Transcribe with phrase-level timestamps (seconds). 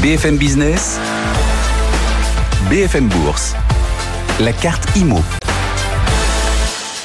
[0.00, 0.98] BFM Business,
[2.70, 3.54] BFM Bourse,
[4.40, 5.18] la carte IMO.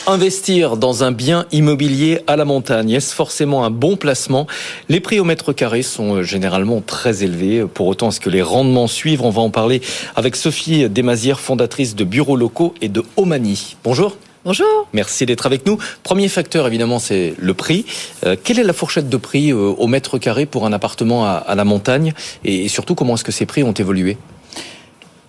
[0.08, 4.48] Investir dans un bien immobilier à la montagne, est-ce forcément un bon placement?
[4.88, 7.66] Les prix au mètre carré sont euh, généralement très élevés.
[7.66, 9.22] Pour autant, est-ce que les rendements suivent?
[9.22, 9.82] On va en parler
[10.16, 13.76] avec Sophie Desmazières, fondatrice de Bureaux Locaux et de Omani.
[13.84, 14.16] Bonjour.
[14.48, 14.88] Bonjour.
[14.94, 15.78] Merci d'être avec nous.
[16.04, 17.86] Premier facteur, évidemment, c'est le prix.
[18.26, 21.32] Euh, quelle est la fourchette de prix euh, au mètre carré pour un appartement à,
[21.32, 22.14] à la montagne?
[22.46, 24.16] Et surtout, comment est-ce que ces prix ont évolué?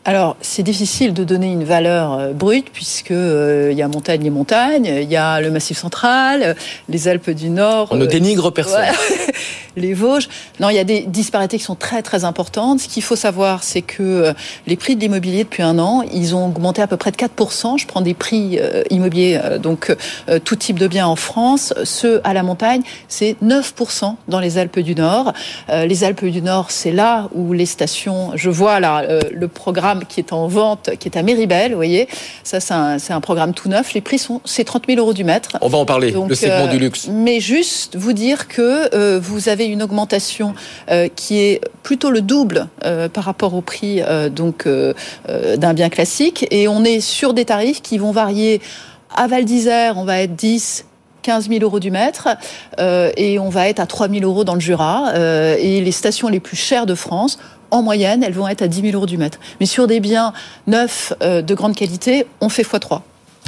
[0.08, 4.24] Alors, c'est difficile de donner une valeur euh, brute puisque euh, il y a montagne
[4.24, 6.56] et montagne, il y a le Massif central,
[6.88, 7.88] les Alpes du Nord.
[7.90, 8.86] On ne euh, dénigre personne.
[9.76, 10.30] les Vosges.
[10.60, 12.80] Non, il y a des disparités qui sont très très importantes.
[12.80, 14.32] Ce qu'il faut savoir, c'est que
[14.66, 17.78] les prix de l'immobilier depuis un an, ils ont augmenté à peu près de 4%.
[17.78, 19.94] Je prends des prix immobiliers, donc
[20.42, 21.74] tout type de biens en France.
[21.84, 25.32] Ceux à la montagne, c'est 9% dans les Alpes du Nord.
[25.68, 28.32] les Alpes du Nord, c'est là où les stations.
[28.34, 32.08] Je vois là le programme qui est en vente, qui est à Méribel, vous voyez.
[32.44, 33.94] Ça, c'est un, un, programme tout neuf.
[33.94, 35.58] Les prix sont, c'est 30 000 euros du mètre.
[35.60, 37.08] On va en parler, le segment du luxe.
[37.08, 40.54] Euh, mais juste vous dire que euh, vous avez une augmentation
[40.90, 42.68] euh, qui est plutôt le double
[43.12, 44.00] par rapport au prix
[44.30, 46.46] donc d'un bien classique.
[46.50, 48.60] Et on est sur des tarifs qui vont varier.
[49.14, 50.84] À Val d'Isère, on va être 10,
[51.22, 52.28] 15 000 euros du mètre
[52.78, 55.12] et on va être à 3 000 euros dans le Jura.
[55.58, 57.38] et les stations les plus chères de France
[57.70, 59.38] en moyenne, elles vont être à 10 000 euros du mètre.
[59.60, 60.32] Mais sur des biens
[60.66, 63.02] neufs euh, de grande qualité, on fait x3.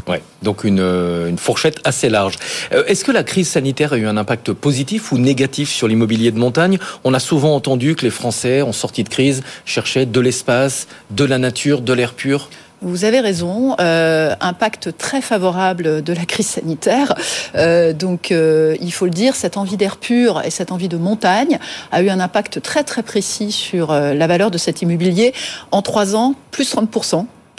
[0.09, 2.35] Ouais, donc une, euh, une, fourchette assez large.
[2.73, 6.31] Euh, est-ce que la crise sanitaire a eu un impact positif ou négatif sur l'immobilier
[6.31, 6.79] de montagne?
[7.05, 11.25] On a souvent entendu que les Français, en sortie de crise, cherchaient de l'espace, de
[11.25, 12.49] la nature, de l'air pur.
[12.83, 17.15] Vous avez raison, euh, impact très favorable de la crise sanitaire.
[17.55, 20.97] Euh, donc, euh, il faut le dire, cette envie d'air pur et cette envie de
[20.97, 21.59] montagne
[21.93, 25.35] a eu un impact très très précis sur euh, la valeur de cet immobilier.
[25.73, 26.89] En trois ans, plus 30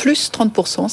[0.01, 0.87] plus 30%,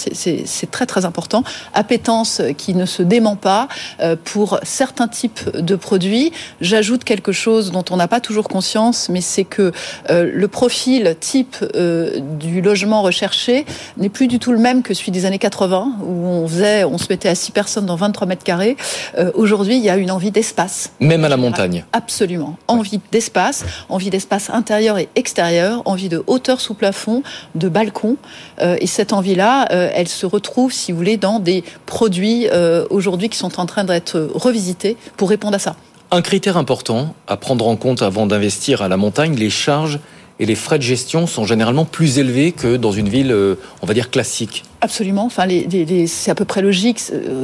[0.45, 1.43] c'est très très important.
[1.73, 3.69] Appétence qui ne se dément pas
[4.01, 6.31] euh, pour certains types de produits.
[6.61, 9.73] J'ajoute quelque chose dont on n'a pas toujours conscience, mais c'est que
[10.11, 13.65] euh, le profil type euh, du logement recherché
[13.97, 16.99] n'est plus du tout le même que celui des années 80, où on faisait, on
[16.99, 18.77] se mettait à 6 personnes dans 23 mètres carrés.
[19.33, 20.93] Aujourd'hui, il y a une envie d'espace.
[21.01, 21.85] Même à la montagne.
[21.95, 22.59] Absolument.
[22.67, 27.23] Envie d'espace, envie d'espace intérieur et extérieur, envie de hauteur sous plafond,
[27.55, 28.17] de balcon.
[28.61, 33.29] et cette envie-là, euh, elle se retrouve, si vous voulez, dans des produits euh, aujourd'hui
[33.29, 35.77] qui sont en train d'être revisités pour répondre à ça.
[36.11, 40.01] Un critère important à prendre en compte avant d'investir à la montagne, les charges
[40.41, 43.87] et les frais de gestion sont généralement plus élevés que dans une ville, euh, on
[43.87, 44.65] va dire, classique.
[44.81, 45.27] Absolument.
[45.27, 45.47] Enfin,
[46.09, 47.01] c'est à peu près logique,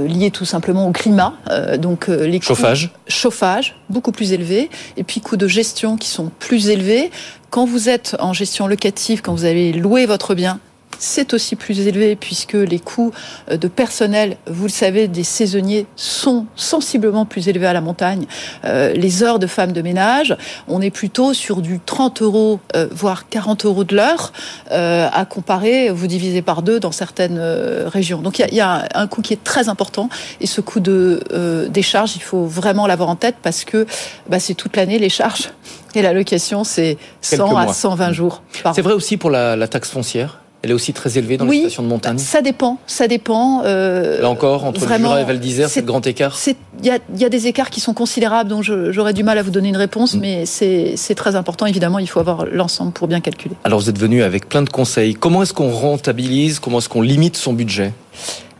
[0.09, 1.35] lié tout simplement au climat.
[1.79, 6.69] donc les chauffage, chauffage beaucoup plus élevé, et puis coûts de gestion qui sont plus
[6.69, 7.13] élevés.
[7.51, 10.59] Quand vous êtes en gestion locative, quand vous avez loué votre bien,
[10.99, 13.13] c'est aussi plus élevé puisque les coûts
[13.51, 18.27] euh, de personnel, vous le savez, des saisonniers sont sensiblement plus élevés à la montagne.
[18.65, 20.37] Euh, les heures de femmes de ménage,
[20.69, 24.33] on est plutôt sur du 30 euros, euh, voire 40 euros de l'heure,
[24.71, 27.39] à comparer, vous divisez par deux dans certaines
[27.87, 28.21] régions.
[28.21, 30.09] Donc il y, a, un coût qui est très important
[30.41, 33.87] et ce coût de, des charges, il faut vraiment l'avoir en tête parce que
[34.29, 35.51] bah, c'est toute l'année les charges.
[35.95, 38.43] Et la location, c'est 100 à 120 jours.
[38.75, 41.83] C'est vrai aussi pour la taxe foncière elle est aussi très élevée dans les stations
[41.83, 43.63] de montagne Ça dépend, ça dépend.
[43.67, 46.39] Euh, Là encore, entre le Jura et Val d'Isère, c'est le grand écart
[46.83, 49.69] Il y a, des écarts qui sont considérables, donc j'aurais du mal à vous donner
[49.69, 50.21] une réponse, mm.
[50.21, 51.67] mais c'est très important.
[51.67, 53.55] Évidemment, il faut avoir l'ensemble pour bien calculer.
[53.65, 55.15] Alors vous êtes venu avec plein de conseils.
[55.15, 57.93] Comment est-ce qu'on rentabilise Comment est-ce qu'on limite son budget?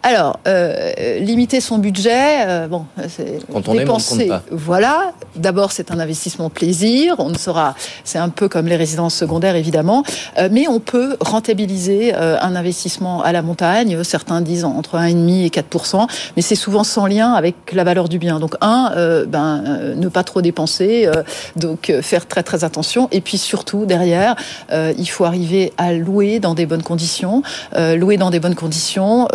[0.07, 4.27] Alors, euh, limiter son budget, euh, bon, c'est Quand on dépenser.
[4.27, 4.43] pas.
[4.51, 5.15] Voilà.
[5.35, 7.17] D'abord, c'est un investissement plaisir.
[7.19, 10.05] On ne sera, c'est un peu comme les résidences secondaires évidemment,
[10.39, 14.05] euh, mais on peut rentabiliser euh, un investissement à la montagne.
[14.05, 18.19] Certains disent entre 1,5 et 4% mais c'est souvent sans lien avec la valeur du
[18.19, 18.39] bien.
[18.39, 21.09] Donc un, euh, ben, ne pas trop dépenser,
[21.57, 23.09] donc faire très très attention.
[23.11, 24.37] Et puis surtout derrière,
[24.73, 27.43] il faut arriver à louer dans des bonnes conditions.
[27.77, 29.29] louer dans des bonnes conditions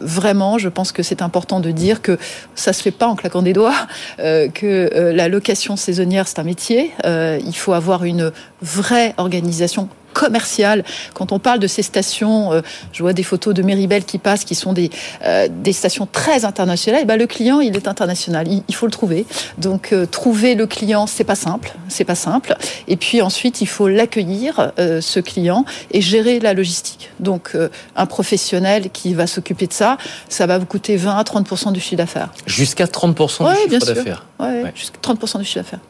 [0.00, 2.18] vraiment, je pense que c'est important de dire que
[2.54, 3.74] ça se fait pas en claquant des doigts,
[4.18, 6.92] euh, que euh, la location saisonnière c'est un métier.
[7.04, 8.32] Euh, il faut avoir une
[8.62, 10.84] vraie organisation commercial.
[11.14, 12.60] Quand on parle de ces stations, euh,
[12.92, 14.90] je vois des photos de Méribel qui passent, qui sont des,
[15.24, 17.02] euh, des stations très internationales.
[17.02, 18.46] Et ben, le client, il est international.
[18.68, 19.26] Il, faut le trouver.
[19.58, 21.72] Donc, euh, trouver le client, c'est pas simple.
[21.88, 22.56] C'est pas simple.
[22.88, 27.10] Et puis ensuite, il faut l'accueillir, ce client, et gérer la logistique.
[27.20, 27.56] Donc,
[27.96, 29.98] un professionnel qui va s'occuper de ça,
[30.28, 32.30] ça va vous coûter 20 à 30% du chiffre d'affaires.
[32.46, 34.26] Jusqu'à 30% du chiffre d'affaires.
[34.38, 35.80] Ouais, jusqu'à 30 du chiffre d'affaires.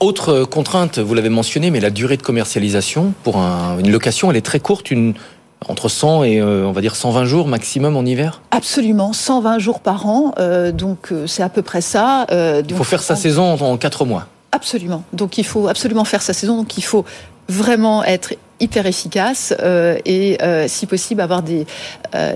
[0.00, 3.38] Autre contrainte, vous l'avez mentionné, mais la durée de commercialisation pour
[3.78, 5.14] une location, elle est très courte, une,
[5.66, 9.80] entre 100 et euh, on va dire 120 jours maximum en hiver Absolument, 120 jours
[9.80, 12.26] par an, euh, donc euh, c'est à peu près ça.
[12.30, 14.26] il faut faire sa saison en 4 mois.
[14.52, 17.04] Absolument, donc il faut absolument faire sa saison, donc il faut
[17.48, 19.54] vraiment être hyper efficace
[20.04, 21.64] et si possible avoir des,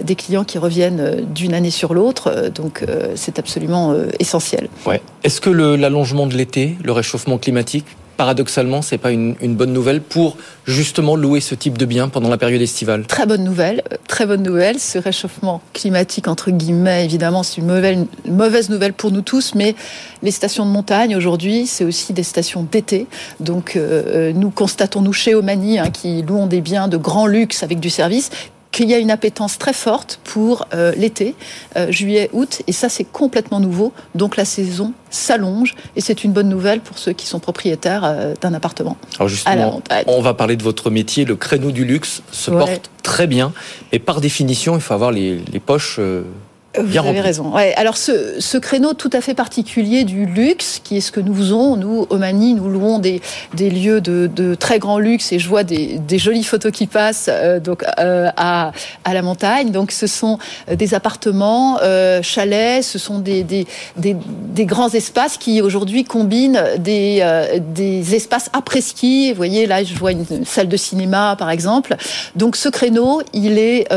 [0.03, 2.51] des clients qui reviennent d'une année sur l'autre.
[2.55, 2.85] donc
[3.17, 4.69] c'est absolument essentiel.
[4.87, 5.03] Ouais.
[5.25, 7.87] Est-ce que l'allongement de l'été, le réchauffement climatique
[8.17, 10.37] paradoxalement, c'est pas une, bonne nouvelle pour
[10.67, 14.27] justement louer ce type de bien pendant la période estivale Très bonne nouvelle, euh, très
[14.27, 14.79] bonne nouvelle.
[14.79, 19.75] Ce réchauffement climatique, entre guillemets, évidemment, c'est une mauvaise, nouvelle pour nous tous, mais
[20.23, 23.07] les stations de montagne, aujourd'hui, c'est aussi des stations d'été.
[23.41, 27.27] Donc, euh, euh, nous constatons, nous, chez Omani, hein, qui louons des biens de grand
[27.27, 28.31] luxe avec du service,
[28.73, 31.35] qu'il y a une appétence très forte pour euh, l'été,
[31.77, 33.93] euh, juillet, août, et ça c'est complètement nouveau.
[34.15, 38.35] Donc la saison s'allonge et c'est une bonne nouvelle pour ceux qui sont propriétaires euh,
[38.41, 38.97] d'un appartement.
[39.19, 41.25] Alors justement, on va parler de votre métier.
[41.25, 43.53] Le créneau du luxe se porte très bien,
[43.93, 46.01] mais par définition, il faut avoir les, les poches
[46.79, 47.55] vous avez raison.
[47.55, 47.75] Ouais.
[47.77, 51.35] Alors ce, ce, créneau tout à fait particulier du luxe, qui est ce que nous
[51.35, 53.21] faisons, nous, au Mani, nous louons des,
[53.55, 56.87] des lieux de, de, très grand luxe et je vois des, des jolies photos qui
[56.87, 58.73] passent euh, donc euh, à,
[59.05, 59.71] à, la montagne.
[59.71, 60.39] Donc ce sont
[60.71, 63.67] euh, des appartements, euh, chalets, ce sont des, des,
[63.99, 64.17] des,
[64.55, 69.31] des grands espaces qui aujourd'hui combinent des, euh, des espaces après-ski.
[69.33, 71.97] Vous voyez là, je vois une salle de cinéma par exemple.
[72.35, 73.89] Donc ce créneau, il est,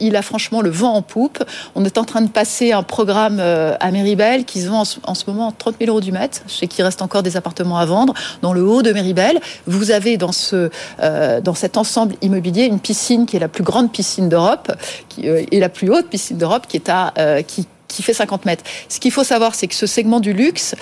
[0.00, 1.44] il a franchement le vent en poupe.
[1.76, 5.14] On est en train de passer un programme euh, à Méribel qui se vend en
[5.14, 6.42] ce moment 30 000 euros du mètre.
[6.48, 8.14] Je sais qu'il reste encore des appartements à vendre.
[8.42, 13.26] Dans le haut de Méribel, vous avez dans, ce, euh, cet ensemble immobilier une piscine
[13.26, 14.72] qui est la plus grande piscine d'Europe
[15.08, 18.64] qui, euh, et la plus haute piscine d'Europe qui fait 50 mètres.
[18.88, 20.74] Ce qu'il faut savoir, c'est que ce segment du luxe,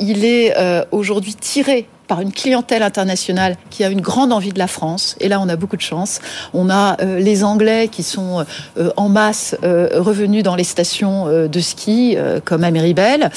[0.00, 0.54] il est
[0.90, 5.16] aujourd'hui tiré par une clientèle internationale qui a une grande envie de la France.
[5.20, 6.20] Et là, on a beaucoup de chance.
[6.52, 8.44] On a euh, les Anglais qui sont
[8.78, 13.30] euh, en masse euh, revenus dans les stations de ski, comme à Méribel.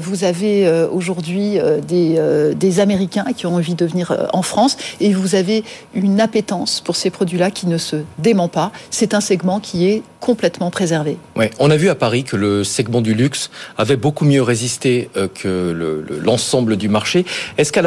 [0.00, 4.76] vous avez aujourd'hui des, Américains qui ont envie de venir en France.
[5.00, 5.64] Et vous avez
[5.94, 8.72] une appétence pour ces produits-là qui ne se dément pas.
[8.90, 11.16] C'est un segment qui est complètement préservé.
[11.36, 15.10] Ouais, on a vu à Paris que le segment du luxe avait beaucoup mieux résisté
[15.34, 17.24] que l'ensemble du marché.
[17.56, 17.82] Est-ce qu'à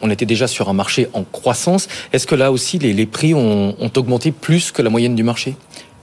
[0.00, 1.88] on était déjà sur un marché en croissance.
[2.12, 5.56] Est-ce que là aussi, les, prix ont, augmenté plus que la moyenne du marché?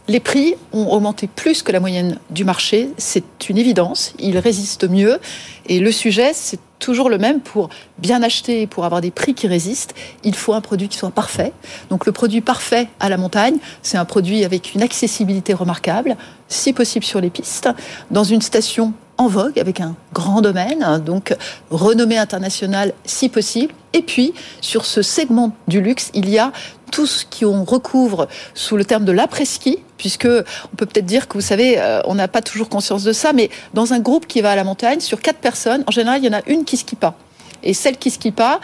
[0.08, 4.90] Les prix ont augmenté plus que la moyenne du marché, c'est une évidence, ils résistent
[4.90, 5.20] mieux.
[5.68, 7.70] Et le sujet, c'est toujours le même, pour
[8.00, 9.94] bien acheter, pour avoir des prix qui résistent,
[10.24, 11.54] il faut un produit qui soit parfait.
[11.92, 16.18] Donc le produit parfait à la montagne, c'est un produit avec une accessibilité remarquable,
[16.48, 17.70] si possible sur les pistes,
[18.10, 21.36] dans une station en vogue, avec un grand domaine, hein, donc
[21.70, 23.74] renommée internationale si possible.
[23.92, 26.54] Et puis, sur ce segment du luxe, il y a
[26.90, 31.34] tout ce qu'on recouvre sous le terme de l'après-ski, puisque on peut peut-être dire que
[31.34, 34.40] vous savez, euh, on n'a pas toujours conscience de ça, mais dans un groupe qui
[34.40, 36.78] va à la montagne, sur quatre personnes, en général, il y en a une qui
[36.78, 37.16] skie pas.
[37.62, 38.62] Et celle qui skie pas,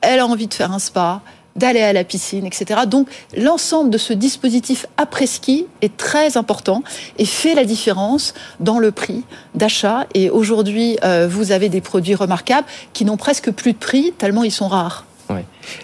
[0.00, 1.20] elle a envie de faire un spa,
[1.56, 2.82] d'aller à la piscine, etc.
[2.86, 6.82] Donc l'ensemble de ce dispositif après-ski est très important
[7.18, 9.24] et fait la différence dans le prix
[9.54, 10.06] d'achat.
[10.14, 14.44] Et aujourd'hui, euh, vous avez des produits remarquables qui n'ont presque plus de prix tellement
[14.44, 15.04] ils sont rares.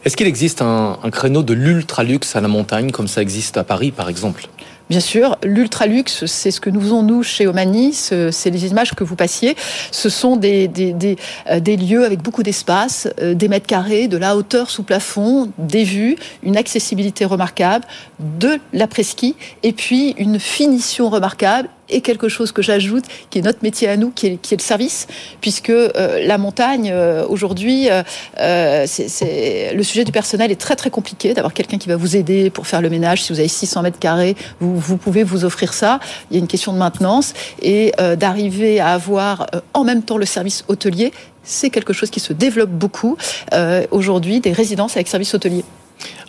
[0.04, 3.64] Est-ce qu'il existe un, créneau de l'ultra luxe à la montagne comme ça existe à
[3.64, 4.48] Paris par exemple?
[4.88, 8.94] Bien sûr, l'ultra luxe, c'est ce que nous faisons nous chez Omani, c'est les images
[8.94, 9.56] que vous passiez.
[9.90, 10.70] Ce sont des,
[11.50, 15.82] euh, lieux avec beaucoup d'espace, euh, des mètres carrés, de la hauteur sous plafond, des
[15.82, 17.84] vues, une accessibilité remarquable,
[18.20, 23.60] de l'après-ski et puis une finition remarquable et quelque chose que j'ajoute, qui est notre
[23.62, 25.06] métier à nous, qui est, le service,
[25.40, 28.86] puisque euh, la montagne, euh, aujourd'hui, euh,
[29.74, 32.66] le sujet du personnel est très très compliqué, d'avoir quelqu'un qui va vous aider pour
[32.66, 33.22] faire le ménage.
[33.22, 36.00] Si vous avez 600 mètres carrés, vous, vous pouvez vous offrir ça.
[36.30, 40.26] Il y a une question de maintenance et d'arriver à avoir en même temps le
[40.26, 41.12] service hôtelier,
[41.42, 43.16] c'est quelque chose qui se développe beaucoup
[43.90, 45.64] aujourd'hui, des résidences avec service hôtelier.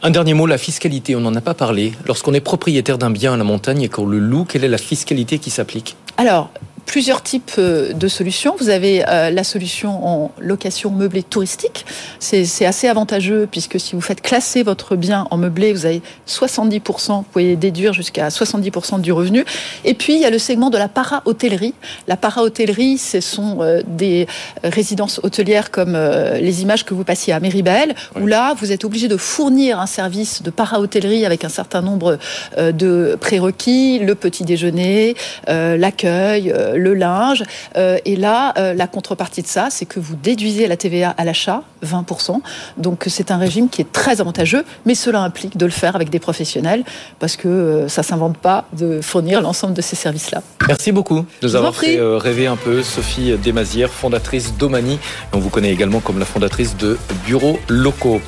[0.04, 1.94] Un dernier mot, la fiscalité, on n'en a pas parlé.
[2.06, 4.78] Lorsqu'on est propriétaire d'un bien à la montagne et qu'on le loue, quelle est la
[4.78, 5.96] fiscalité qui s'applique?
[6.18, 6.52] Alors,
[6.88, 8.56] plusieurs types euh, de solutions.
[8.58, 11.86] Vous avez euh, la solution en location meublée touristique.
[12.20, 17.18] C'est assez avantageux puisque si vous faites classer votre bien en meublé, vous avez 70%,
[17.18, 19.46] vous pouvez déduire jusqu'à 70% du revenu.
[19.84, 21.74] Et puis, il y a le segment de la para-hôtellerie.
[22.08, 24.26] La para-hôtellerie, ce sont euh, des
[24.64, 25.98] résidences hôtelières comme
[26.40, 29.86] les images que vous passiez à Méribel, où là, vous êtes obligé de fournir un
[29.86, 32.18] service de para-hôtellerie avec un certain nombre
[32.58, 35.16] de prérequis, le petit déjeuner,
[35.48, 37.44] l'accueil, le linge.
[37.76, 41.26] Euh, et là, euh, la contrepartie de ça, c'est que vous déduisez la TVA à
[41.26, 42.42] l'achat, 20%.
[42.78, 46.10] Donc c'est un régime qui est très avantageux, mais cela implique de le faire avec
[46.10, 46.84] des professionnels,
[47.20, 50.42] parce que euh, ça s'invente pas de fournir l'ensemble de ces services-là.
[50.68, 52.84] Merci beaucoup de nous avoir fait rêver un peu.
[52.84, 55.00] Sophie Desmazières, fondatrice d'Omani.
[55.34, 58.22] On vous connaît également comme la fondatrice de Bureaux Locaux.